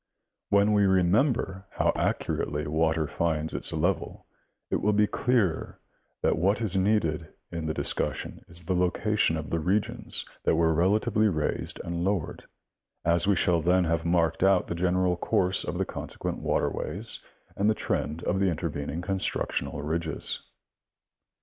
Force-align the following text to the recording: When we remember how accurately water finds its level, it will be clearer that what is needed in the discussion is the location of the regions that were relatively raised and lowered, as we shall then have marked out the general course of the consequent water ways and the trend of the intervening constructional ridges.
When 0.49 0.73
we 0.73 0.87
remember 0.87 1.67
how 1.73 1.91
accurately 1.95 2.65
water 2.65 3.05
finds 3.05 3.53
its 3.53 3.71
level, 3.71 4.25
it 4.71 4.77
will 4.77 4.93
be 4.93 5.05
clearer 5.05 5.79
that 6.23 6.39
what 6.39 6.59
is 6.59 6.75
needed 6.75 7.27
in 7.51 7.67
the 7.67 7.73
discussion 7.75 8.43
is 8.47 8.65
the 8.65 8.73
location 8.73 9.37
of 9.37 9.51
the 9.51 9.59
regions 9.59 10.25
that 10.43 10.55
were 10.55 10.73
relatively 10.73 11.27
raised 11.27 11.79
and 11.83 12.03
lowered, 12.03 12.45
as 13.05 13.27
we 13.27 13.35
shall 13.35 13.61
then 13.61 13.83
have 13.83 14.03
marked 14.03 14.41
out 14.41 14.65
the 14.65 14.73
general 14.73 15.15
course 15.17 15.63
of 15.63 15.77
the 15.77 15.85
consequent 15.85 16.39
water 16.39 16.71
ways 16.71 17.23
and 17.55 17.69
the 17.69 17.75
trend 17.75 18.23
of 18.23 18.39
the 18.39 18.49
intervening 18.49 19.03
constructional 19.03 19.83
ridges. 19.83 20.49